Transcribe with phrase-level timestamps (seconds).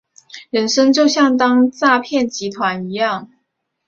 [0.49, 3.29] 人生就像当诈骗集团一样